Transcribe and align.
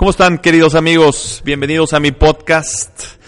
¿Cómo 0.00 0.12
están 0.12 0.38
queridos 0.38 0.74
amigos? 0.76 1.42
Bienvenidos 1.44 1.92
a 1.92 2.00
mi 2.00 2.10
podcast 2.10 3.18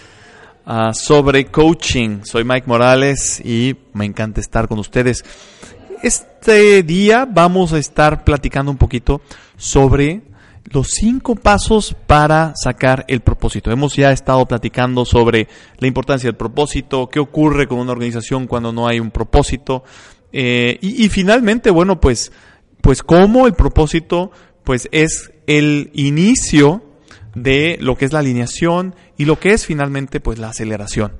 uh, 0.65 0.91
sobre 0.91 1.45
coaching. 1.45 2.21
Soy 2.23 2.43
Mike 2.43 2.65
Morales 2.65 3.39
y 3.45 3.75
me 3.93 4.05
encanta 4.05 4.41
estar 4.41 4.67
con 4.67 4.79
ustedes. 4.79 5.23
Este 6.01 6.81
día 6.81 7.27
vamos 7.29 7.73
a 7.73 7.77
estar 7.77 8.23
platicando 8.23 8.71
un 8.71 8.79
poquito 8.79 9.21
sobre 9.55 10.23
los 10.63 10.87
cinco 10.87 11.35
pasos 11.35 11.95
para 12.07 12.53
sacar 12.55 13.05
el 13.07 13.19
propósito. 13.19 13.69
Hemos 13.69 13.95
ya 13.95 14.11
estado 14.11 14.43
platicando 14.47 15.05
sobre 15.05 15.47
la 15.77 15.87
importancia 15.87 16.27
del 16.27 16.37
propósito, 16.37 17.07
qué 17.07 17.19
ocurre 17.19 17.67
con 17.67 17.77
una 17.77 17.91
organización 17.91 18.47
cuando 18.47 18.73
no 18.73 18.87
hay 18.87 18.99
un 18.99 19.11
propósito. 19.11 19.83
Eh, 20.31 20.79
y, 20.81 21.05
y 21.05 21.09
finalmente, 21.09 21.69
bueno, 21.69 21.99
pues, 21.99 22.31
pues 22.81 23.03
cómo 23.03 23.45
el 23.45 23.53
propósito 23.53 24.31
pues 24.63 24.89
es 24.91 25.32
el 25.47 25.91
inicio 25.93 26.83
de 27.35 27.77
lo 27.81 27.97
que 27.97 28.05
es 28.05 28.13
la 28.13 28.19
alineación 28.19 28.95
y 29.17 29.25
lo 29.25 29.39
que 29.39 29.51
es 29.53 29.65
finalmente 29.65 30.19
pues 30.19 30.39
la 30.39 30.49
aceleración. 30.49 31.13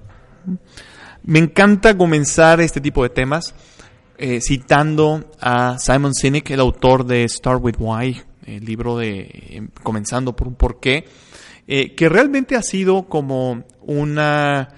Me 1.23 1.39
encanta 1.39 1.97
comenzar 1.97 2.59
este 2.61 2.81
tipo 2.81 3.03
de 3.03 3.09
temas 3.09 3.55
eh, 4.17 4.41
citando 4.41 5.31
a 5.39 5.77
Simon 5.80 6.13
Sinek, 6.13 6.52
el 6.52 6.59
autor 6.59 7.05
de 7.05 7.27
Start 7.27 7.63
with 7.63 7.75
Why, 7.80 8.21
el 8.45 8.66
libro 8.66 8.97
de 8.97 9.20
eh, 9.21 9.67
Comenzando 9.81 10.35
por 10.35 10.47
un 10.47 10.55
porqué, 10.55 11.05
eh, 11.67 11.95
que 11.95 12.09
realmente 12.09 12.55
ha 12.55 12.61
sido 12.61 13.08
como 13.08 13.63
una, 13.81 14.69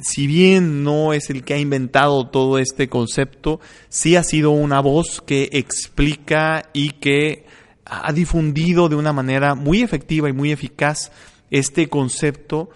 si 0.00 0.26
bien 0.26 0.84
no 0.84 1.12
es 1.12 1.28
el 1.28 1.44
que 1.44 1.54
ha 1.54 1.58
inventado 1.58 2.28
todo 2.28 2.58
este 2.58 2.88
concepto, 2.88 3.60
sí 3.88 4.16
ha 4.16 4.22
sido 4.22 4.52
una 4.52 4.80
voz 4.80 5.20
que 5.20 5.50
explica 5.52 6.70
y 6.72 6.92
que 6.92 7.44
ha 7.90 8.12
difundido 8.12 8.88
de 8.88 8.94
una 8.94 9.12
manera 9.12 9.56
muy 9.56 9.82
efectiva 9.82 10.28
y 10.28 10.32
muy 10.32 10.52
eficaz 10.52 11.10
este 11.50 11.88
concepto 11.88 12.70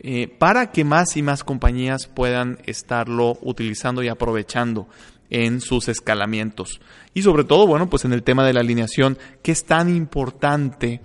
eh, 0.00 0.28
para 0.28 0.70
que 0.70 0.84
más 0.84 1.16
y 1.16 1.22
más 1.22 1.42
compañías 1.42 2.06
puedan 2.06 2.58
estarlo 2.66 3.38
utilizando 3.40 4.02
y 4.02 4.08
aprovechando 4.08 4.86
en 5.30 5.62
sus 5.62 5.88
escalamientos. 5.88 6.80
Y 7.14 7.22
sobre 7.22 7.44
todo, 7.44 7.66
bueno, 7.66 7.88
pues 7.88 8.04
en 8.04 8.12
el 8.12 8.22
tema 8.22 8.46
de 8.46 8.52
la 8.52 8.60
alineación, 8.60 9.18
que 9.42 9.52
es 9.52 9.64
tan 9.64 9.94
importante 9.94 11.00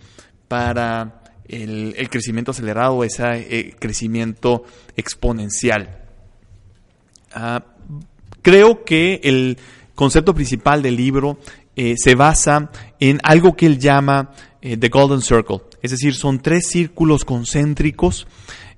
para 0.49 1.23
el, 1.47 1.95
crecimiento 2.09 2.51
acelerado, 2.51 3.03
ese 3.03 3.23
eh, 3.25 3.75
crecimiento 3.79 4.65
exponencial. 4.97 6.03
Ah, 7.33 7.63
creo 8.41 8.83
que 8.83 9.21
el 9.23 9.57
concepto 9.95 10.33
principal 10.33 10.81
del 10.81 10.97
libro 10.97 11.39
eh, 11.75 11.95
se 11.97 12.13
basa 12.13 12.69
en 12.99 13.19
algo 13.23 13.55
que 13.55 13.65
él 13.65 13.79
llama 13.79 14.31
eh, 14.61 14.77
The 14.77 14.89
Golden 14.89 15.21
Circle. 15.21 15.61
Es 15.81 15.91
decir, 15.91 16.13
son 16.13 16.39
tres 16.39 16.67
círculos 16.67 17.25
concéntricos 17.25 18.27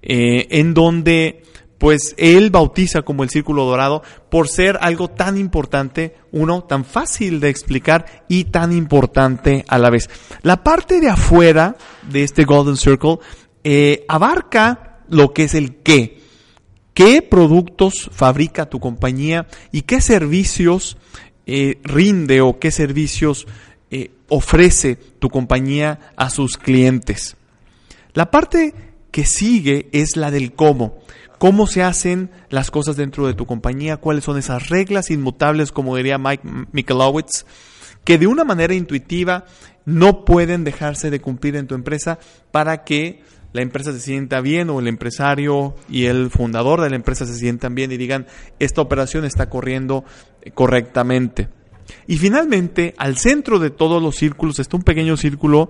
eh, 0.01 0.47
en 0.51 0.73
donde 0.73 1.43
pues 1.77 2.15
él 2.17 2.51
bautiza 2.51 3.01
como 3.01 3.23
el 3.23 3.29
círculo 3.29 3.65
dorado 3.65 4.01
por 4.29 4.47
ser 4.47 4.77
algo 4.79 5.09
tan 5.09 5.37
importante, 5.37 6.15
uno, 6.31 6.63
tan 6.63 6.85
fácil 6.85 7.41
de 7.41 7.49
explicar 7.49 8.23
y 8.29 8.45
tan 8.45 8.71
importante 8.71 9.65
a 9.67 9.77
la 9.77 9.89
vez. 9.89 10.09
La 10.41 10.63
parte 10.63 11.01
de 11.01 11.09
afuera 11.09 11.75
de 12.09 12.23
este 12.23 12.45
Golden 12.45 12.77
Circle 12.77 13.19
abarca 14.07 15.01
lo 15.09 15.33
que 15.33 15.43
es 15.43 15.53
el 15.53 15.75
qué. 15.77 16.21
¿Qué 16.95 17.21
productos 17.21 18.09
fabrica 18.13 18.69
tu 18.69 18.79
compañía 18.79 19.47
y 19.73 19.81
qué 19.81 19.99
servicios 19.99 20.95
eh, 21.45 21.79
rinde 21.83 22.41
o 22.41 22.59
qué 22.59 22.71
servicios 22.71 23.47
eh, 23.91 24.11
ofrece 24.29 24.95
tu 24.95 25.29
compañía 25.29 25.99
a 26.15 26.29
sus 26.29 26.57
clientes. 26.57 27.37
La 28.13 28.31
parte 28.31 28.73
que 29.11 29.25
sigue 29.25 29.87
es 29.91 30.17
la 30.17 30.31
del 30.31 30.53
cómo. 30.53 30.99
Cómo 31.37 31.67
se 31.67 31.83
hacen 31.83 32.31
las 32.49 32.71
cosas 32.71 32.95
dentro 32.95 33.27
de 33.27 33.33
tu 33.33 33.45
compañía, 33.45 33.97
cuáles 33.97 34.23
son 34.23 34.37
esas 34.37 34.69
reglas 34.69 35.11
inmutables, 35.11 35.71
como 35.71 35.95
diría 35.95 36.17
Mike 36.17 36.43
Michalowicz, 36.71 37.45
que 38.03 38.17
de 38.17 38.27
una 38.27 38.43
manera 38.43 38.73
intuitiva 38.73 39.45
no 39.85 40.25
pueden 40.25 40.63
dejarse 40.63 41.09
de 41.11 41.21
cumplir 41.21 41.55
en 41.55 41.67
tu 41.67 41.75
empresa 41.75 42.19
para 42.51 42.83
que 42.83 43.21
la 43.55 43.61
empresa 43.61 43.93
se 43.93 44.01
sienta 44.01 44.41
bien 44.41 44.69
o 44.69 44.81
el 44.81 44.87
empresario 44.87 45.75
y 45.87 46.07
el 46.07 46.29
fundador 46.29 46.81
de 46.81 46.89
la 46.89 46.97
empresa 46.97 47.25
se 47.25 47.35
sientan 47.35 47.73
bien 47.73 47.89
y 47.91 47.97
digan, 47.97 48.27
esta 48.59 48.81
operación 48.81 49.23
está 49.23 49.49
corriendo 49.49 50.03
correctamente. 50.53 51.49
Y 52.07 52.17
finalmente, 52.17 52.93
al 52.97 53.17
centro 53.17 53.59
de 53.59 53.69
todos 53.69 54.01
los 54.01 54.15
círculos 54.15 54.59
está 54.59 54.77
un 54.77 54.83
pequeño 54.83 55.17
círculo 55.17 55.69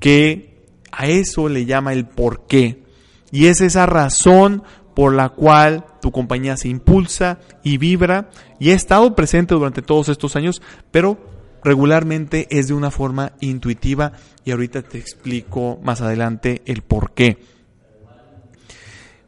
que 0.00 0.64
a 0.92 1.06
eso 1.06 1.48
le 1.48 1.66
llama 1.66 1.92
el 1.92 2.06
por 2.06 2.46
qué. 2.46 2.82
Y 3.30 3.46
es 3.46 3.60
esa 3.60 3.86
razón 3.86 4.62
por 4.94 5.12
la 5.12 5.30
cual 5.30 5.84
tu 6.00 6.12
compañía 6.12 6.56
se 6.56 6.68
impulsa 6.68 7.40
y 7.62 7.78
vibra 7.78 8.30
y 8.60 8.70
ha 8.70 8.74
estado 8.74 9.14
presente 9.14 9.54
durante 9.54 9.82
todos 9.82 10.08
estos 10.08 10.36
años, 10.36 10.62
pero 10.90 11.18
regularmente 11.64 12.46
es 12.50 12.68
de 12.68 12.74
una 12.74 12.90
forma 12.90 13.32
intuitiva 13.40 14.12
y 14.44 14.52
ahorita 14.52 14.82
te 14.82 14.98
explico 14.98 15.80
más 15.82 16.00
adelante 16.00 16.62
el 16.66 16.82
por 16.82 17.12
qué. 17.12 17.38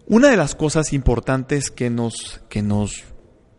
Una 0.07 0.29
de 0.29 0.37
las 0.37 0.55
cosas 0.55 0.93
importantes 0.93 1.71
que 1.71 1.91
nos, 1.91 2.41
que 2.49 2.63
nos, 2.63 3.03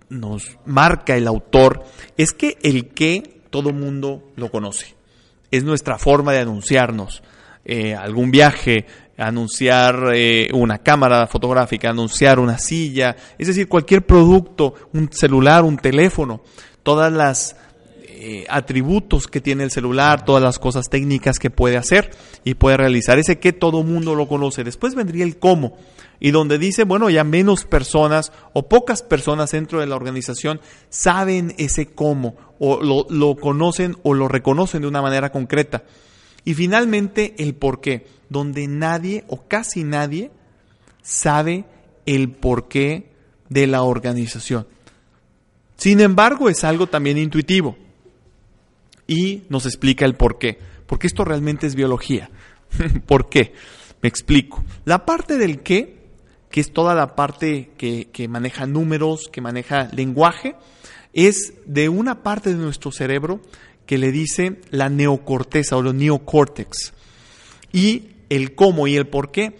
nos 0.09 0.57
marca 0.65 1.15
el 1.15 1.27
autor 1.27 1.83
es 2.17 2.31
que 2.31 2.57
el 2.61 2.89
qué 2.89 3.41
todo 3.49 3.71
mundo 3.71 4.31
lo 4.35 4.49
conoce. 4.51 4.95
Es 5.51 5.63
nuestra 5.63 5.97
forma 5.97 6.33
de 6.33 6.39
anunciarnos. 6.39 7.23
Eh, 7.65 7.95
algún 7.95 8.31
viaje, 8.31 8.85
anunciar 9.17 10.11
eh, 10.13 10.47
una 10.53 10.77
cámara 10.77 11.27
fotográfica, 11.27 11.89
anunciar 11.89 12.39
una 12.39 12.57
silla, 12.57 13.15
es 13.37 13.47
decir, 13.47 13.67
cualquier 13.67 14.05
producto, 14.05 14.73
un 14.93 15.11
celular, 15.11 15.63
un 15.63 15.77
teléfono, 15.77 16.41
todas 16.83 17.11
las 17.11 17.57
eh, 18.19 18.45
atributos 18.49 19.27
que 19.27 19.41
tiene 19.41 19.63
el 19.63 19.69
celular, 19.69 20.25
todas 20.25 20.41
las 20.41 20.57
cosas 20.57 20.89
técnicas 20.89 21.37
que 21.37 21.51
puede 21.51 21.77
hacer 21.77 22.09
y 22.43 22.55
puede 22.55 22.75
realizar. 22.77 23.19
Ese 23.19 23.37
que 23.37 23.53
todo 23.53 23.83
mundo 23.83 24.15
lo 24.15 24.27
conoce. 24.27 24.63
Después 24.63 24.95
vendría 24.95 25.23
el 25.23 25.37
cómo. 25.37 25.77
Y 26.19 26.31
donde 26.31 26.57
dice, 26.57 26.83
bueno, 26.83 27.11
ya 27.11 27.23
menos 27.23 27.65
personas 27.65 28.31
o 28.53 28.67
pocas 28.67 29.03
personas 29.03 29.51
dentro 29.51 29.79
de 29.79 29.85
la 29.85 29.95
organización 29.95 30.59
saben 30.89 31.53
ese 31.59 31.85
cómo 31.85 32.35
o 32.57 32.81
lo, 32.81 33.05
lo 33.09 33.35
conocen 33.35 33.97
o 34.01 34.15
lo 34.15 34.27
reconocen 34.27 34.81
de 34.81 34.87
una 34.87 35.03
manera 35.03 35.31
concreta. 35.31 35.83
Y 36.43 36.55
finalmente 36.55 37.35
el 37.37 37.53
por 37.53 37.81
qué, 37.81 38.07
donde 38.29 38.67
nadie 38.67 39.25
o 39.27 39.47
casi 39.47 39.83
nadie 39.83 40.31
sabe 41.03 41.65
el 42.07 42.31
porqué 42.31 43.11
de 43.49 43.67
la 43.67 43.83
organización. 43.83 44.65
Sin 45.75 46.01
embargo, 46.01 46.49
es 46.49 46.63
algo 46.63 46.87
también 46.87 47.19
intuitivo 47.19 47.77
y 49.07 49.43
nos 49.49 49.65
explica 49.65 50.05
el 50.05 50.15
por 50.15 50.37
qué. 50.37 50.59
Porque 50.85 51.07
esto 51.07 51.25
realmente 51.25 51.65
es 51.65 51.75
biología. 51.75 52.29
¿Por 53.07 53.29
qué? 53.29 53.53
Me 54.01 54.09
explico. 54.09 54.63
La 54.85 55.05
parte 55.05 55.37
del 55.37 55.61
qué, 55.61 55.97
que 56.51 56.61
es 56.61 56.71
toda 56.71 56.93
la 56.93 57.15
parte 57.15 57.71
que, 57.77 58.09
que 58.11 58.27
maneja 58.27 58.65
números, 58.65 59.29
que 59.31 59.41
maneja 59.41 59.89
lenguaje, 59.93 60.55
es 61.13 61.53
de 61.65 61.89
una 61.89 62.21
parte 62.21 62.51
de 62.51 62.57
nuestro 62.57 62.91
cerebro 62.91 63.41
que 63.85 63.97
le 63.97 64.11
dice 64.11 64.59
la 64.69 64.89
neocorteza 64.89 65.77
o 65.77 65.81
los 65.81 65.95
neocórtex. 65.95 66.93
Y 67.71 68.09
el 68.29 68.53
cómo 68.55 68.87
y 68.87 68.95
el 68.95 69.07
por 69.07 69.31
qué 69.31 69.57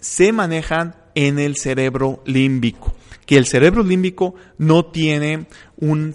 se 0.00 0.32
manejan 0.32 0.94
en 1.14 1.38
el 1.38 1.56
cerebro 1.56 2.22
límbico 2.26 2.94
que 3.30 3.36
el 3.36 3.46
cerebro 3.46 3.84
límbico 3.84 4.34
no 4.58 4.86
tiene 4.86 5.46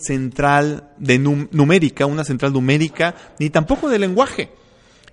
central 0.02 0.90
numérica, 1.54 2.06
una 2.06 2.26
central 2.26 2.52
numérica, 2.52 3.16
ni 3.40 3.50
tampoco 3.50 3.88
de 3.88 4.00
lenguaje. 4.00 4.52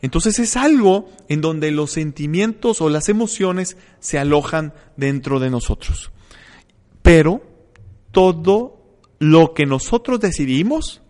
Entonces 0.00 0.40
es 0.40 0.56
algo 0.56 1.08
en 1.28 1.40
donde 1.40 1.70
los 1.70 1.92
sentimientos 1.92 2.80
o 2.80 2.88
las 2.88 3.08
emociones 3.08 3.76
se 4.00 4.18
alojan 4.18 4.74
dentro 4.96 5.38
de 5.38 5.50
nosotros. 5.50 6.10
Pero 7.02 7.40
todo 8.10 8.98
lo 9.20 9.54
que 9.54 9.64
nosotros 9.64 10.18
decidimos 10.18 11.02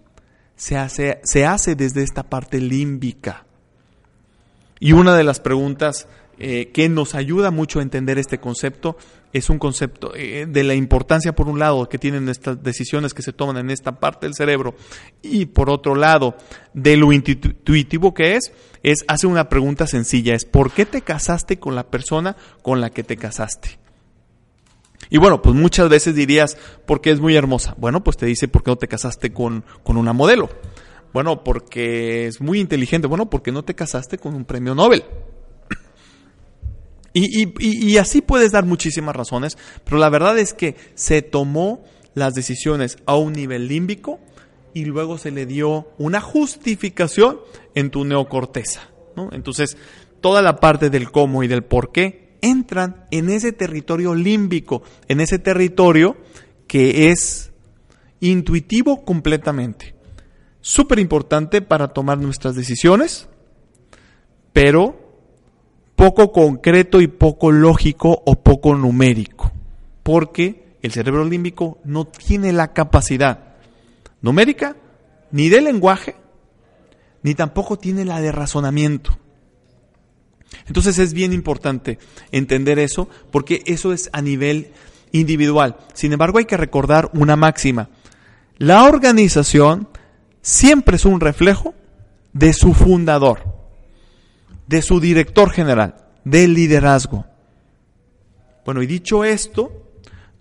se 0.57 0.77
hace 0.77 1.75
desde 1.75 2.03
esta 2.03 2.25
parte 2.25 2.61
límbica. 2.61 3.47
Y 4.79 4.93
una 4.93 5.17
de 5.17 5.25
las 5.25 5.41
preguntas 5.41 6.07
eh, 6.39 6.71
que 6.73 6.89
nos 6.89 7.15
ayuda 7.15 7.51
mucho 7.51 7.79
a 7.79 7.83
entender 7.83 8.19
este 8.19 8.39
concepto 8.39 8.97
es 9.33 9.49
un 9.49 9.59
concepto 9.59 10.13
eh, 10.15 10.47
de 10.49 10.65
la 10.65 10.75
importancia, 10.75 11.35
por 11.35 11.49
un 11.49 11.59
lado, 11.59 11.89
que 11.89 11.99
tienen 11.99 12.29
estas 12.29 12.63
decisiones 12.63 13.15
que 13.15 13.23
se 13.23 13.33
toman 13.33 13.57
en 13.57 13.71
esta 13.71 13.99
parte 13.99 14.27
del 14.27 14.35
cerebro, 14.35 14.75
y 15.23 15.47
por 15.47 15.71
otro 15.71 15.95
lado, 15.95 16.37
de 16.75 16.97
lo 16.97 17.13
intuitivo 17.13 18.13
que 18.13 18.37
es, 18.37 18.53
es 18.83 19.05
hace 19.09 19.27
una 19.27 19.49
pregunta 19.49 19.87
sencilla, 19.87 20.35
es 20.35 20.45
¿por 20.45 20.73
qué 20.73 20.85
te 20.85 21.03
casaste 21.03 21.59
con 21.59 21.75
la 21.75 21.85
persona 21.85 22.37
con 22.63 22.81
la 22.81 22.91
que 22.91 23.05
te 23.05 23.17
casaste? 23.17 23.79
Y 25.11 25.19
bueno, 25.19 25.43
pues 25.43 25.55
muchas 25.55 25.89
veces 25.89 26.15
dirías, 26.15 26.57
porque 26.87 27.11
es 27.11 27.21
muy 27.21 27.37
hermosa. 27.37 27.75
Bueno, 27.77 28.03
pues 28.03 28.17
te 28.17 28.25
dice, 28.25 28.49
¿por 28.49 28.63
qué 28.63 28.71
no 28.71 28.77
te 28.77 28.89
casaste 28.89 29.33
con, 29.33 29.63
con 29.83 29.99
una 29.99 30.15
modelo? 30.15 30.49
Bueno, 31.13 31.45
porque 31.45 32.27
es 32.27 32.41
muy 32.41 32.61
inteligente. 32.61 33.09
Bueno, 33.09 33.29
porque 33.29 33.53
no 33.53 33.63
te 33.63 33.75
casaste 33.75 34.17
con 34.17 34.35
un 34.35 34.47
premio 34.47 34.75
Nobel. 34.75 35.05
Y, 37.15 37.97
así 37.99 38.23
puedes 38.23 38.53
dar 38.53 38.65
muchísimas 38.65 39.15
razones, 39.15 39.59
pero 39.85 39.99
la 39.99 40.09
verdad 40.09 40.39
es 40.39 40.55
que 40.55 40.77
se 40.95 41.23
tomó 41.23 41.85
las 42.15 42.35
decisiones 42.35 42.97
a 43.07 43.17
un 43.17 43.33
nivel 43.33 43.69
límbico 43.69 44.19
y 44.75 44.87
luego 44.87 45.19
se 45.19 45.31
le 45.31 45.45
dio 45.45 45.89
una 45.99 46.21
justificación 46.21 47.39
en 47.75 47.91
tu 47.91 48.05
neocorteza. 48.05 48.89
Entonces, 49.33 49.77
toda 50.21 50.41
la 50.41 50.57
parte 50.57 50.89
del 50.89 51.11
cómo 51.11 51.43
y 51.43 51.49
del 51.49 51.65
por 51.65 51.93
qué 51.93 52.39
entran 52.41 53.07
en 53.11 53.29
ese 53.29 53.53
territorio 53.53 54.15
límbico, 54.15 54.83
en 55.09 55.21
ese 55.21 55.39
territorio 55.39 56.17
que 56.67 57.11
es 57.11 57.53
intuitivo 58.21 59.05
completamente. 59.05 59.95
Súper 60.61 60.99
importante 60.99 61.61
para 61.61 61.89
tomar 61.89 62.19
nuestras 62.19 62.55
decisiones, 62.55 63.29
pero 64.53 65.02
poco 66.03 66.33
concreto 66.33 67.01
y 67.01 67.07
poco 67.07 67.53
lógico 67.53 68.25
o 68.27 68.35
poco 68.35 68.75
numérico, 68.75 69.53
porque 70.03 70.75
el 70.83 70.91
cerebro 70.91 71.25
límbico 71.25 71.79
no 71.85 72.07
tiene 72.09 72.53
la 72.53 72.73
capacidad 72.73 73.55
numérica 74.21 74.75
ni 75.31 75.49
de 75.49 75.61
lenguaje, 75.61 76.17
ni 77.23 77.37
tampoco 77.37 77.79
tiene 77.79 78.05
la 78.05 78.21
de 78.21 78.33
razonamiento. 78.33 79.17
Entonces 80.67 80.99
es 80.99 81.13
bien 81.13 81.33
importante 81.33 82.01
entender 82.33 82.81
eso, 82.81 83.09
porque 83.31 83.63
eso 83.67 83.93
es 83.93 84.11
a 84.13 84.23
nivel 84.23 84.73
individual. 85.13 85.77
Sin 85.95 86.13
embargo, 86.13 86.39
hay 86.39 86.47
que 86.47 86.57
recordar 86.57 87.13
una 87.15 87.37
máxima. 87.37 87.91
La 88.59 88.89
organización 88.89 89.87
siempre 90.41 90.97
es 90.97 91.05
un 91.05 91.21
reflejo 91.21 91.77
de 92.33 92.53
su 92.55 92.75
fundador, 92.75 93.62
de 94.73 94.81
su 94.81 95.01
director 95.01 95.51
general, 95.51 95.97
del 96.25 96.55
liderazgo. 96.55 97.27
Bueno, 98.65 98.83
y 98.83 98.87
dicho 98.87 99.23
esto, 99.23 99.71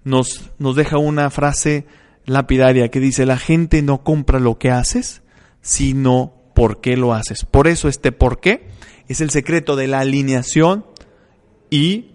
nos, 0.05 0.51
nos 0.57 0.77
deja 0.77 0.97
una 0.97 1.29
frase 1.29 1.85
lapidaria 2.25 2.89
que 2.89 3.01
dice, 3.01 3.25
la 3.25 3.37
gente 3.37 3.81
no 3.81 4.05
compra 4.05 4.39
lo 4.39 4.57
que 4.57 4.71
haces, 4.71 5.21
sino 5.59 6.33
por 6.55 6.79
qué 6.79 6.95
lo 6.95 7.13
haces. 7.13 7.43
Por 7.43 7.67
eso 7.67 7.89
este 7.89 8.13
por 8.13 8.39
qué 8.39 8.69
es 9.09 9.19
el 9.19 9.31
secreto 9.31 9.75
de 9.75 9.87
la 9.87 9.99
alineación 9.99 10.85
y 11.69 12.11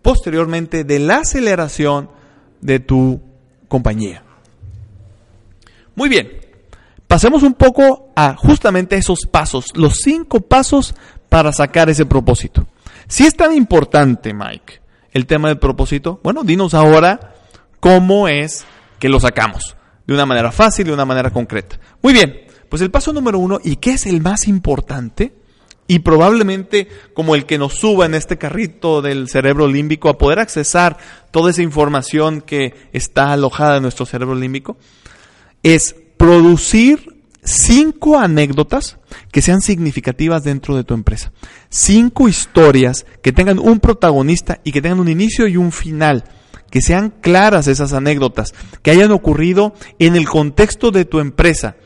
posteriormente 0.00 0.82
de 0.82 0.98
la 0.98 1.18
aceleración 1.18 2.08
de 2.62 2.80
tu 2.80 3.20
compañía. 3.68 4.22
Muy 5.94 6.08
bien, 6.08 6.40
pasemos 7.06 7.42
un 7.42 7.52
poco 7.52 8.12
a 8.16 8.34
justamente 8.34 8.96
esos 8.96 9.26
pasos, 9.26 9.66
los 9.74 9.98
cinco 9.98 10.40
pasos 10.40 10.94
para 11.30 11.52
sacar 11.52 11.88
ese 11.88 12.04
propósito. 12.04 12.66
Si 13.08 13.24
es 13.24 13.34
tan 13.34 13.54
importante, 13.54 14.34
Mike, 14.34 14.82
el 15.12 15.26
tema 15.26 15.48
del 15.48 15.58
propósito, 15.58 16.20
bueno, 16.22 16.44
dinos 16.44 16.74
ahora 16.74 17.34
cómo 17.80 18.28
es 18.28 18.66
que 18.98 19.08
lo 19.08 19.18
sacamos. 19.18 19.76
De 20.06 20.12
una 20.12 20.26
manera 20.26 20.52
fácil, 20.52 20.86
de 20.86 20.92
una 20.92 21.06
manera 21.06 21.30
concreta. 21.30 21.80
Muy 22.02 22.12
bien, 22.12 22.42
pues 22.68 22.82
el 22.82 22.90
paso 22.90 23.12
número 23.12 23.38
uno, 23.38 23.58
y 23.64 23.76
qué 23.76 23.92
es 23.92 24.06
el 24.06 24.20
más 24.20 24.48
importante, 24.48 25.32
y 25.86 26.00
probablemente 26.00 26.88
como 27.14 27.34
el 27.34 27.46
que 27.46 27.58
nos 27.58 27.74
suba 27.74 28.06
en 28.06 28.14
este 28.14 28.38
carrito 28.38 29.02
del 29.02 29.28
cerebro 29.28 29.66
límbico 29.66 30.08
a 30.08 30.18
poder 30.18 30.38
accesar 30.38 30.96
toda 31.30 31.50
esa 31.50 31.62
información 31.62 32.42
que 32.42 32.74
está 32.92 33.32
alojada 33.32 33.76
en 33.76 33.82
nuestro 33.82 34.06
cerebro 34.06 34.34
límbico, 34.34 34.76
es 35.62 35.96
producir 36.16 37.19
cinco 37.42 38.18
anécdotas 38.18 38.98
que 39.32 39.42
sean 39.42 39.60
significativas 39.60 40.44
dentro 40.44 40.76
de 40.76 40.84
tu 40.84 40.94
empresa. 40.94 41.32
Cinco 41.68 42.28
historias 42.28 43.06
que 43.22 43.32
tengan 43.32 43.58
un 43.58 43.80
protagonista 43.80 44.60
y 44.64 44.72
que 44.72 44.82
tengan 44.82 45.00
un 45.00 45.08
inicio 45.08 45.46
y 45.46 45.56
un 45.56 45.72
final. 45.72 46.24
Que 46.70 46.80
sean 46.80 47.12
claras 47.20 47.66
esas 47.66 47.92
anécdotas, 47.92 48.54
que 48.82 48.92
hayan 48.92 49.10
ocurrido 49.10 49.74
en 49.98 50.14
el 50.14 50.28
contexto 50.28 50.92
de 50.92 51.04
tu 51.04 51.18
empresa, 51.18 51.76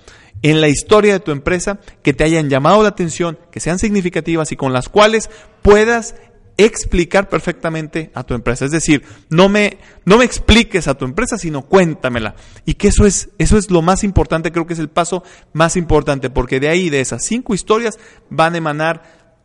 en 0.42 0.60
la 0.60 0.68
historia 0.68 1.14
de 1.14 1.20
tu 1.20 1.30
empresa, 1.30 1.80
que 2.02 2.12
te 2.12 2.22
hayan 2.22 2.50
llamado 2.50 2.82
la 2.82 2.90
atención, 2.90 3.38
que 3.50 3.60
sean 3.60 3.78
significativas 3.78 4.52
y 4.52 4.56
con 4.56 4.74
las 4.74 4.90
cuales 4.90 5.30
puedas 5.62 6.16
explicar 6.56 7.28
perfectamente 7.28 8.10
a 8.14 8.22
tu 8.22 8.34
empresa. 8.34 8.64
Es 8.64 8.70
decir, 8.70 9.04
no 9.28 9.48
me, 9.48 9.78
no 10.04 10.18
me 10.18 10.24
expliques 10.24 10.86
a 10.88 10.94
tu 10.94 11.04
empresa, 11.04 11.36
sino 11.38 11.62
cuéntamela. 11.62 12.36
Y 12.64 12.74
que 12.74 12.88
eso 12.88 13.06
es, 13.06 13.30
eso 13.38 13.58
es 13.58 13.70
lo 13.70 13.82
más 13.82 14.04
importante, 14.04 14.52
creo 14.52 14.66
que 14.66 14.74
es 14.74 14.78
el 14.78 14.88
paso 14.88 15.24
más 15.52 15.76
importante, 15.76 16.30
porque 16.30 16.60
de 16.60 16.68
ahí, 16.68 16.90
de 16.90 17.00
esas 17.00 17.24
cinco 17.24 17.54
historias, 17.54 17.98
van 18.30 18.54
a 18.54 18.58
emanar 18.58 19.02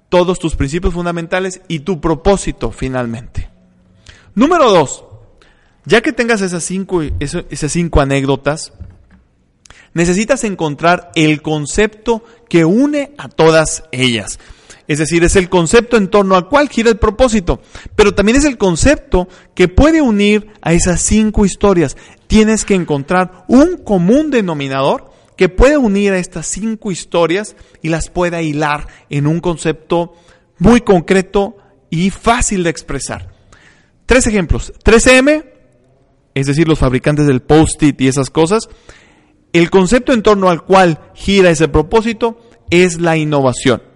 todos 0.09 0.39
tus 0.39 0.55
principios 0.55 0.93
fundamentales 0.93 1.61
y 1.67 1.79
tu 1.79 2.01
propósito 2.01 2.71
finalmente. 2.71 3.49
Número 4.35 4.71
dos, 4.71 5.05
ya 5.85 6.01
que 6.01 6.13
tengas 6.13 6.41
esas 6.41 6.63
cinco, 6.63 7.01
esas 7.01 7.71
cinco 7.71 8.01
anécdotas, 8.01 8.73
necesitas 9.93 10.43
encontrar 10.43 11.11
el 11.15 11.41
concepto 11.41 12.23
que 12.47 12.65
une 12.65 13.13
a 13.17 13.29
todas 13.29 13.83
ellas. 13.91 14.39
Es 14.89 14.97
decir, 14.97 15.23
es 15.23 15.35
el 15.35 15.49
concepto 15.49 15.97
en 15.97 16.07
torno 16.07 16.35
al 16.35 16.47
cual 16.47 16.67
gira 16.67 16.89
el 16.89 16.97
propósito, 16.97 17.61
pero 17.95 18.15
también 18.15 18.39
es 18.39 18.43
el 18.43 18.57
concepto 18.57 19.27
que 19.53 19.67
puede 19.67 20.01
unir 20.01 20.47
a 20.63 20.73
esas 20.73 20.99
cinco 20.99 21.45
historias. 21.45 21.95
Tienes 22.25 22.65
que 22.65 22.73
encontrar 22.73 23.45
un 23.47 23.77
común 23.77 24.31
denominador 24.31 25.11
que 25.37 25.47
puede 25.47 25.77
unir 25.77 26.13
a 26.13 26.17
estas 26.17 26.47
cinco 26.47 26.91
historias 26.91 27.55
y 27.83 27.89
las 27.89 28.09
pueda 28.09 28.41
hilar 28.41 28.87
en 29.11 29.27
un 29.27 29.41
concepto 29.41 30.15
muy 30.57 30.81
concreto 30.81 31.57
y 31.91 32.09
fácil 32.09 32.63
de 32.63 32.71
expresar. 32.71 33.31
Tres 34.07 34.25
ejemplos. 34.25 34.73
3M, 34.83 35.45
es 36.33 36.47
decir, 36.47 36.67
los 36.67 36.79
fabricantes 36.79 37.27
del 37.27 37.43
post-it 37.43 38.01
y 38.01 38.07
esas 38.07 38.31
cosas. 38.31 38.67
El 39.53 39.69
concepto 39.69 40.13
en 40.13 40.23
torno 40.23 40.49
al 40.49 40.63
cual 40.63 41.11
gira 41.13 41.51
ese 41.51 41.67
propósito 41.67 42.39
es 42.71 42.99
la 42.99 43.17
innovación. 43.17 43.88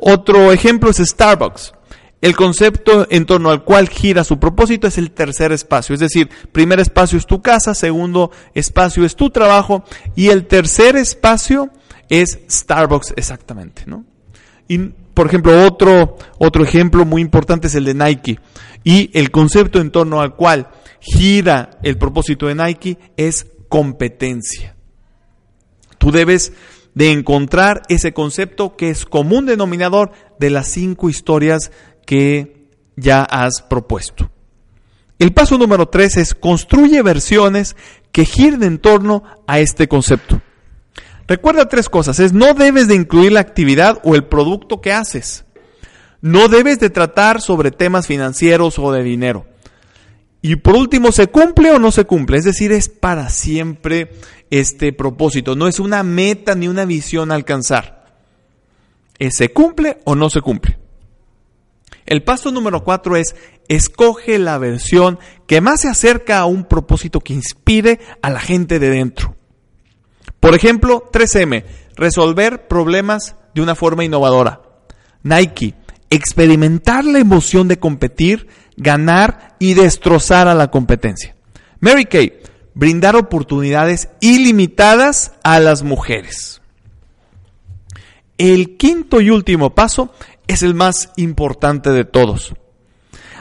Otro 0.00 0.52
ejemplo 0.52 0.90
es 0.90 0.98
Starbucks. 0.98 1.72
El 2.20 2.34
concepto 2.34 3.06
en 3.10 3.26
torno 3.26 3.50
al 3.50 3.64
cual 3.64 3.88
gira 3.88 4.24
su 4.24 4.38
propósito 4.38 4.86
es 4.86 4.98
el 4.98 5.12
tercer 5.12 5.52
espacio, 5.52 5.94
es 5.94 6.00
decir, 6.00 6.28
primer 6.50 6.80
espacio 6.80 7.16
es 7.16 7.26
tu 7.26 7.42
casa, 7.42 7.74
segundo 7.74 8.32
espacio 8.54 9.04
es 9.04 9.14
tu 9.14 9.30
trabajo 9.30 9.84
y 10.16 10.28
el 10.28 10.46
tercer 10.46 10.96
espacio 10.96 11.70
es 12.08 12.40
Starbucks 12.50 13.14
exactamente, 13.16 13.84
¿no? 13.86 14.04
Y 14.66 14.78
por 14.78 15.28
ejemplo, 15.28 15.64
otro 15.64 16.16
otro 16.38 16.64
ejemplo 16.64 17.04
muy 17.04 17.22
importante 17.22 17.68
es 17.68 17.76
el 17.76 17.84
de 17.84 17.94
Nike 17.94 18.40
y 18.82 19.10
el 19.14 19.30
concepto 19.30 19.80
en 19.80 19.92
torno 19.92 20.20
al 20.20 20.34
cual 20.34 20.70
gira 20.98 21.78
el 21.84 21.98
propósito 21.98 22.46
de 22.46 22.56
Nike 22.56 22.98
es 23.16 23.46
competencia. 23.68 24.74
Tú 25.98 26.10
debes 26.10 26.52
de 26.98 27.12
encontrar 27.12 27.82
ese 27.88 28.12
concepto 28.12 28.74
que 28.74 28.90
es 28.90 29.04
común 29.04 29.46
denominador 29.46 30.10
de 30.40 30.50
las 30.50 30.66
cinco 30.66 31.08
historias 31.08 31.70
que 32.04 32.66
ya 32.96 33.22
has 33.22 33.62
propuesto. 33.62 34.32
El 35.20 35.32
paso 35.32 35.58
número 35.58 35.86
tres 35.86 36.16
es 36.16 36.34
construye 36.34 37.00
versiones 37.02 37.76
que 38.10 38.24
giren 38.24 38.64
en 38.64 38.78
torno 38.78 39.22
a 39.46 39.60
este 39.60 39.86
concepto. 39.86 40.42
Recuerda 41.28 41.68
tres 41.68 41.88
cosas, 41.88 42.18
es 42.18 42.32
no 42.32 42.52
debes 42.54 42.88
de 42.88 42.96
incluir 42.96 43.30
la 43.30 43.40
actividad 43.40 44.00
o 44.02 44.16
el 44.16 44.24
producto 44.24 44.80
que 44.80 44.92
haces. 44.92 45.44
No 46.20 46.48
debes 46.48 46.80
de 46.80 46.90
tratar 46.90 47.40
sobre 47.40 47.70
temas 47.70 48.08
financieros 48.08 48.76
o 48.76 48.90
de 48.90 49.04
dinero. 49.04 49.46
Y 50.42 50.56
por 50.56 50.74
último, 50.74 51.12
¿se 51.12 51.28
cumple 51.28 51.70
o 51.70 51.78
no 51.78 51.92
se 51.92 52.06
cumple? 52.06 52.38
Es 52.38 52.44
decir, 52.44 52.72
es 52.72 52.88
para 52.88 53.28
siempre 53.28 54.10
este 54.50 54.92
propósito. 54.92 55.54
No 55.54 55.68
es 55.68 55.80
una 55.80 56.02
meta 56.02 56.54
ni 56.54 56.68
una 56.68 56.84
visión 56.84 57.30
a 57.30 57.34
alcanzar. 57.34 58.06
¿Se 59.30 59.52
cumple 59.52 59.98
o 60.04 60.14
no 60.14 60.30
se 60.30 60.40
cumple? 60.40 60.78
El 62.06 62.22
paso 62.22 62.50
número 62.50 62.84
cuatro 62.84 63.16
es 63.16 63.36
escoge 63.68 64.38
la 64.38 64.56
versión 64.58 65.18
que 65.46 65.60
más 65.60 65.82
se 65.82 65.88
acerca 65.88 66.38
a 66.38 66.46
un 66.46 66.64
propósito 66.64 67.20
que 67.20 67.34
inspire 67.34 68.00
a 68.22 68.30
la 68.30 68.40
gente 68.40 68.78
de 68.78 68.88
dentro. 68.88 69.36
Por 70.40 70.54
ejemplo, 70.54 71.10
3M, 71.12 71.64
resolver 71.96 72.66
problemas 72.68 73.36
de 73.54 73.60
una 73.60 73.74
forma 73.74 74.04
innovadora. 74.04 74.62
Nike, 75.22 75.74
experimentar 76.10 77.04
la 77.04 77.18
emoción 77.18 77.68
de 77.68 77.78
competir 77.78 78.48
ganar 78.76 79.56
y 79.58 79.74
destrozar 79.74 80.48
a 80.48 80.54
la 80.54 80.70
competencia. 80.70 81.34
Mary 81.80 82.06
Kay, 82.06 82.37
brindar 82.78 83.16
oportunidades 83.16 84.08
ilimitadas 84.20 85.32
a 85.42 85.58
las 85.58 85.82
mujeres. 85.82 86.62
El 88.38 88.76
quinto 88.76 89.20
y 89.20 89.30
último 89.30 89.74
paso 89.74 90.12
es 90.46 90.62
el 90.62 90.76
más 90.76 91.10
importante 91.16 91.90
de 91.90 92.04
todos. 92.04 92.54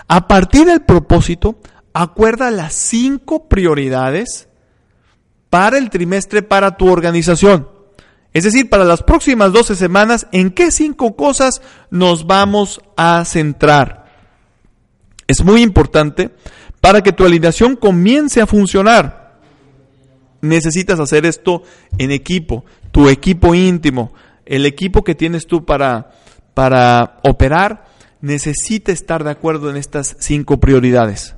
A 0.07 0.27
partir 0.27 0.65
del 0.65 0.81
propósito, 0.81 1.59
acuerda 1.93 2.49
las 2.49 2.73
cinco 2.73 3.47
prioridades 3.47 4.49
para 5.51 5.77
el 5.77 5.91
trimestre 5.91 6.41
para 6.41 6.75
tu 6.75 6.87
organización. 6.89 7.69
Es 8.33 8.43
decir, 8.43 8.71
para 8.71 8.85
las 8.85 9.03
próximas 9.03 9.53
12 9.53 9.75
semanas, 9.75 10.25
¿en 10.31 10.49
qué 10.49 10.71
cinco 10.71 11.15
cosas 11.15 11.61
nos 11.91 12.25
vamos 12.25 12.81
a 12.95 13.23
centrar? 13.23 14.07
Es 15.27 15.43
muy 15.43 15.61
importante 15.61 16.31
para 16.81 17.03
que 17.03 17.11
tu 17.11 17.23
alineación 17.23 17.75
comience 17.75 18.41
a 18.41 18.47
funcionar. 18.47 19.26
Necesitas 20.41 20.99
hacer 20.99 21.25
esto 21.25 21.63
en 21.97 22.11
equipo, 22.11 22.63
tu 22.91 23.09
equipo 23.09 23.55
íntimo, 23.55 24.13
el 24.45 24.65
equipo 24.65 25.03
que 25.03 25.15
tienes 25.15 25.47
tú 25.47 25.65
para, 25.65 26.11
para 26.53 27.19
operar, 27.23 27.85
necesita 28.21 28.91
estar 28.91 29.23
de 29.23 29.31
acuerdo 29.31 29.69
en 29.69 29.77
estas 29.77 30.15
cinco 30.19 30.59
prioridades. 30.59 31.35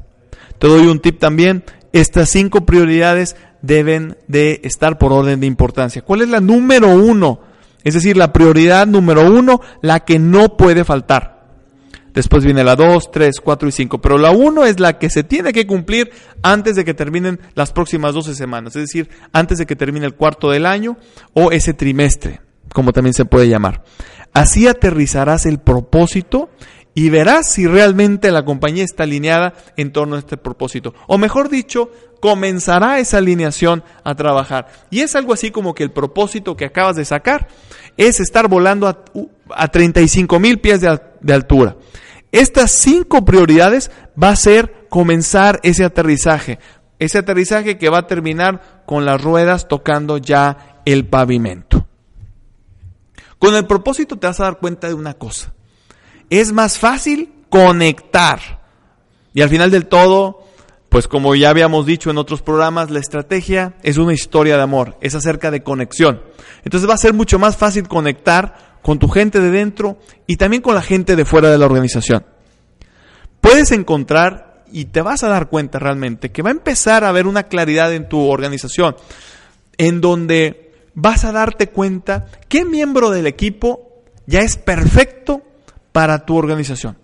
Te 0.60 0.68
doy 0.68 0.88
un 0.88 1.00
tip 1.00 1.20
también, 1.20 1.63
estas 1.94 2.29
cinco 2.29 2.65
prioridades 2.65 3.36
deben 3.62 4.18
de 4.27 4.62
estar 4.63 4.98
por 4.98 5.13
orden 5.13 5.39
de 5.39 5.48
importancia. 5.48 6.01
¿Cuál 6.01 6.22
es 6.22 6.29
la 6.29 6.39
número 6.39 6.89
uno? 6.89 7.41
Es 7.84 7.94
decir, 7.94 8.18
la 8.18 8.34
prioridad 8.34 8.88
número 8.88 9.29
uno, 9.32 9.62
la 9.82 10.01
que 10.01 10.20
no 10.20 10.58
puede 10.58 10.84
faltar. 10.84 11.38
Después 12.13 12.44
viene 12.44 12.63
la 12.63 12.75
2, 12.75 13.12
3, 13.12 13.39
4 13.42 13.70
y 13.70 13.72
5. 13.72 14.01
Pero 14.01 14.18
la 14.18 14.32
1 14.32 14.66
es 14.66 14.80
la 14.80 14.98
que 14.98 15.10
se 15.10 15.24
tiene 15.24 15.54
que 15.54 15.68
cumplir 15.68 16.12
antes 16.42 16.75
de 16.75 16.86
que 16.86 16.94
terminen 16.94 17.39
las 17.56 17.72
próximas 17.72 18.13
12 18.13 18.36
semanas. 18.36 18.75
Es 18.75 18.84
decir, 18.84 19.10
antes 19.34 19.58
de 19.58 19.66
que 19.66 19.75
termine 19.75 20.06
el 20.06 20.16
cuarto 20.16 20.50
del 20.50 20.66
año 20.66 20.98
o 21.34 21.51
ese 21.51 21.74
trimestre, 21.74 22.42
como 22.74 22.94
también 22.94 23.13
se 23.13 23.25
puede 23.25 23.48
llamar. 23.48 23.84
Así 24.34 24.68
aterrizarás 24.68 25.46
el 25.46 25.60
propósito 25.60 26.50
y 26.94 27.10
verás 27.10 27.50
si 27.50 27.68
realmente 27.68 28.32
la 28.32 28.44
compañía 28.44 28.84
está 28.84 29.04
alineada 29.04 29.54
en 29.78 29.92
torno 29.92 30.16
a 30.16 30.20
este 30.20 30.38
propósito. 30.38 30.94
O 31.08 31.18
mejor 31.18 31.50
dicho, 31.50 31.92
comenzará 32.20 33.00
esa 33.00 33.20
alineación 33.20 33.84
a 34.04 34.16
trabajar. 34.16 34.68
Y 34.89 35.00
es 35.01 35.16
algo 35.16 35.34
así 35.34 35.51
como 35.51 35.74
que 35.74 35.84
el 35.84 35.92
propósito 35.92 36.58
que 36.58 36.66
acabas 36.66 36.96
de 36.96 37.06
sacar 37.06 37.48
es 38.08 38.20
estar 38.20 38.48
volando 38.48 38.88
a, 38.88 39.03
a 39.56 39.68
35 39.68 40.39
mil 40.39 40.60
pies 40.60 40.82
de, 40.82 41.00
de 41.22 41.34
altura. 41.34 41.75
Estas 42.32 42.72
cinco 42.72 43.25
prioridades 43.25 43.91
va 44.22 44.29
a 44.29 44.36
ser 44.36 44.88
comenzar 44.89 45.60
ese 45.63 45.84
aterrizaje. 45.84 46.60
Ese 46.98 47.20
aterrizaje 47.20 47.77
que 47.77 47.89
va 47.89 48.00
a 48.00 48.08
terminar 48.08 48.84
con 48.86 49.06
las 49.06 49.22
ruedas 49.22 49.68
tocando 49.68 50.18
ya 50.18 50.82
el 50.86 51.08
pavimento. 51.08 51.88
Con 53.38 53.56
el 53.56 53.68
propósito 53.68 54.18
te 54.18 54.27
vas 54.27 54.39
a 54.39 54.46
dar 54.46 54.60
cuenta 54.60 54.88
de 54.88 54.94
una 54.94 55.13
cosa 55.13 55.53
es 56.29 56.51
más 56.51 56.77
fácil 56.77 57.34
conectar. 57.50 58.60
Y 59.34 59.41
al 59.41 59.50
final 59.50 59.72
del 59.72 59.88
todo, 59.88 60.46
pues 60.89 61.08
como 61.08 61.36
ya 61.36 61.51
habíamos 61.51 61.86
dicho 61.86 62.10
en 62.10 62.17
otros 62.17 62.41
programas, 62.41 62.89
la 62.89 63.00
estrategia 63.00 63.75
es 63.84 63.98
una 63.98 64.13
historia 64.13 64.58
de 64.58 64.63
amor, 64.63 64.98
es 65.01 65.13
acerca 65.13 65.51
de 65.51 65.62
conexión. 65.62 66.22
Entonces 66.63 66.89
va 66.89 66.96
a 66.96 66.98
ser 66.98 67.13
mucho 67.13 67.38
más 67.38 67.58
fácil 67.58 67.88
conectar 67.88 68.79
con 68.81 68.98
tu 68.98 69.08
gente 69.08 69.39
de 69.39 69.51
dentro 69.51 70.00
y 70.25 70.38
también 70.38 70.62
con 70.62 70.74
la 70.74 70.81
gente 70.81 71.15
de 71.15 71.25
fuera 71.25 71.51
de 71.51 71.58
la 71.60 71.65
organización. 71.65 72.25
Puedes 73.39 73.72
encontrar 73.72 74.63
y 74.72 74.86
te 74.86 75.01
vas 75.01 75.24
a 75.24 75.29
dar 75.29 75.48
cuenta 75.50 75.79
realmente 75.79 76.31
que 76.31 76.41
va 76.41 76.50
a 76.50 76.53
empezar 76.53 77.03
a 77.03 77.10
haber 77.10 77.27
una 77.27 77.43
claridad 77.43 77.93
en 77.93 78.10
tu 78.10 78.27
organización 78.27 78.96
en 79.77 80.01
donde 80.01 80.74
vas 80.93 81.24
a 81.24 81.31
darte 81.31 81.69
cuenta 81.69 82.27
qué 82.48 82.65
miembro 82.65 83.12
del 83.12 83.27
equipo 83.27 84.03
ya 84.25 84.41
es 84.41 84.58
perfecto 84.58 85.41
para 85.91 86.25
tu 86.25 86.36
organización 86.36 86.98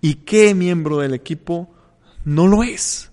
y 0.00 0.14
qué 0.14 0.54
miembro 0.54 0.98
del 0.98 1.14
equipo 1.14 1.70
no 2.24 2.46
lo 2.46 2.62
es. 2.62 3.11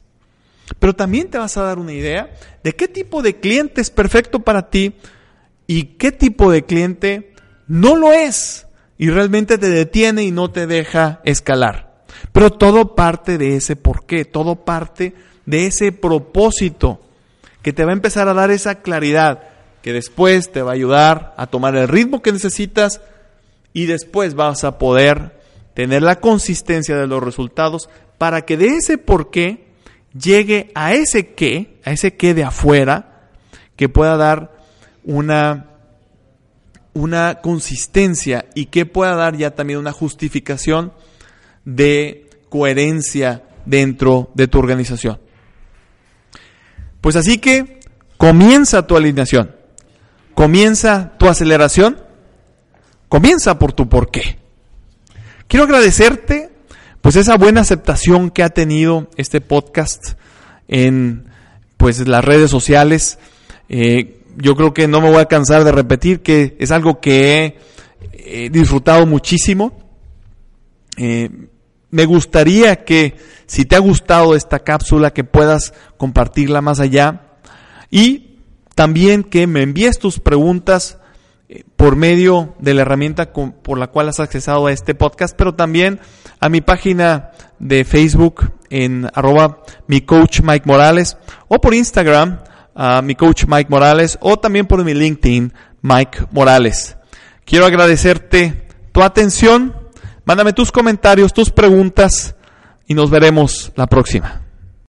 Pero 0.78 0.96
también 0.96 1.30
te 1.30 1.38
vas 1.38 1.58
a 1.58 1.64
dar 1.64 1.80
una 1.80 1.94
idea 1.94 2.32
de 2.64 2.76
qué 2.76 2.88
tipo 2.88 3.22
de 3.22 3.40
cliente 3.40 3.82
es 3.82 3.90
perfecto 3.90 4.42
para 4.42 4.70
ti 4.70 4.94
y 5.66 5.96
qué 5.98 6.12
tipo 6.12 6.52
de 6.52 6.64
cliente 6.64 7.34
no 7.68 7.96
lo 7.96 8.12
es 8.12 8.68
y 8.98 9.10
realmente 9.10 9.58
te 9.58 9.70
detiene 9.70 10.24
y 10.24 10.32
no 10.32 10.52
te 10.52 10.68
deja 10.68 11.22
escalar. 11.24 12.04
Pero 12.32 12.52
todo 12.52 12.96
parte 12.96 13.38
de 13.38 13.56
ese 13.56 13.76
porqué, 13.76 14.26
todo 14.26 14.66
parte 14.66 15.14
de 15.46 15.66
ese 15.66 15.92
propósito 15.92 17.02
que 17.62 17.74
te 17.74 17.84
va 17.86 17.92
a 17.92 17.94
empezar 17.94 18.28
a 18.28 18.34
dar 18.34 18.52
esa 18.52 18.82
claridad 18.82 19.44
que 19.82 19.94
después 19.94 20.52
te 20.52 20.62
va 20.62 20.72
a 20.72 20.76
ayudar 20.76 21.34
a 21.38 21.48
tomar 21.48 21.76
el 21.76 21.88
ritmo 21.88 22.22
que 22.22 22.32
necesitas 22.32 23.02
y 23.74 23.86
después 23.86 24.36
vas 24.36 24.64
a 24.64 24.78
poder 24.78 25.40
tener 25.74 26.04
la 26.04 26.20
consistencia 26.20 26.98
de 26.98 27.08
los 27.08 27.24
resultados 27.24 27.90
para 28.18 28.42
que 28.42 28.58
de 28.58 28.76
ese 28.76 28.98
por 28.98 29.32
qué 29.32 29.69
llegue 30.20 30.72
a 30.76 30.94
ese 30.94 31.34
qué, 31.34 31.80
a 31.86 31.92
ese 31.92 32.16
qué 32.16 32.34
de 32.34 32.44
afuera, 32.44 33.30
que 33.76 33.90
pueda 33.90 34.18
dar 34.18 34.58
una, 35.04 35.68
una 36.94 37.42
consistencia 37.42 38.46
y 38.56 38.66
que 38.66 38.86
pueda 38.86 39.16
dar 39.16 39.38
ya 39.38 39.52
también 39.52 39.80
una 39.80 39.92
justificación 39.92 40.92
de 41.66 42.30
coherencia 42.50 43.44
dentro 43.66 44.32
de 44.34 44.48
tu 44.48 44.60
organización. 44.60 45.20
Pues 47.02 47.16
así 47.16 47.38
que 47.38 47.80
comienza 48.18 48.86
tu 48.86 48.98
alineación, 48.98 49.56
comienza 50.34 51.14
tu 51.18 51.28
aceleración 51.28 52.10
Comienza 53.10 53.58
por 53.58 53.74
tu 53.74 53.90
por 53.90 54.12
qué. 54.12 54.38
Quiero 55.48 55.66
agradecerte 55.66 56.52
pues 57.02 57.16
esa 57.16 57.38
buena 57.38 57.62
aceptación 57.62 58.30
que 58.30 58.44
ha 58.44 58.50
tenido 58.50 59.10
este 59.16 59.42
podcast 59.42 60.14
en 60.68 61.30
pues 61.78 62.06
las 62.08 62.24
redes 62.24 62.52
sociales. 62.52 63.20
Eh, 63.70 64.22
yo 64.38 64.56
creo 64.56 64.74
que 64.74 64.88
no 64.88 65.02
me 65.02 65.10
voy 65.10 65.20
a 65.20 65.26
cansar 65.26 65.64
de 65.64 65.72
repetir 65.72 66.22
que 66.22 66.58
es 66.60 66.72
algo 66.72 67.00
que 67.00 67.58
he 68.14 68.50
disfrutado 68.50 69.06
muchísimo. 69.06 69.78
Eh, 70.98 71.30
me 71.92 72.06
gustaría 72.06 72.84
que 72.84 73.16
si 73.48 73.66
te 73.66 73.76
ha 73.76 73.80
gustado 73.80 74.36
esta 74.36 74.60
cápsula 74.60 75.12
que 75.12 75.24
puedas 75.24 75.74
compartirla 75.98 76.62
más 76.62 76.80
allá 76.80 77.38
y 77.90 78.42
también 78.76 79.24
que 79.24 79.48
me 79.48 79.64
envíes 79.64 79.98
tus 79.98 80.20
preguntas 80.20 81.00
por 81.76 81.96
medio 81.96 82.56
de 82.60 82.74
la 82.74 82.82
herramienta 82.82 83.34
por 83.34 83.78
la 83.78 83.88
cual 83.88 84.10
has 84.10 84.20
accesado 84.20 84.68
a 84.68 84.72
este 84.72 84.94
podcast, 84.96 85.36
pero 85.36 85.56
también 85.56 86.00
a 86.40 86.50
mi 86.50 86.62
página 86.62 87.32
de 87.58 87.86
Facebook 87.86 88.54
en 88.70 89.10
arroba 89.14 89.64
mi 89.88 90.02
coach 90.02 90.42
Mike 90.42 90.68
Morales 90.68 91.18
o 91.48 91.60
por 91.60 91.74
Instagram 91.74 92.40
a 92.76 93.02
mi 93.02 93.16
coach 93.16 93.46
Mike 93.48 93.70
Morales 93.70 94.18
o 94.22 94.38
también 94.38 94.68
por 94.68 94.84
mi 94.84 94.94
LinkedIn 94.94 95.54
Mike 95.82 96.28
Morales. 96.32 96.98
Quiero 97.46 97.66
agradecerte 97.66 98.68
tu 98.92 99.02
atención, 99.02 99.76
mándame 100.26 100.54
tus 100.54 100.72
comentarios, 100.72 101.34
tus 101.34 101.50
preguntas 101.50 102.36
y 102.88 102.94
nos 102.94 103.10
veremos 103.10 103.72
la 103.76 103.88
próxima. 103.88 104.49